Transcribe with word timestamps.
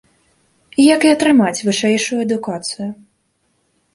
Як 0.95 1.01
і 1.07 1.11
атрымаць 1.15 1.63
вышэйшую 1.67 2.19
адукацыю. 2.25 2.87